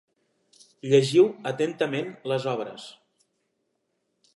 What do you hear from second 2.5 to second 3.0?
obres.